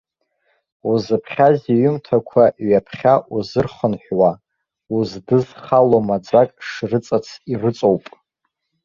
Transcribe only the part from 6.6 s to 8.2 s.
шрыҵац ирыҵоуп.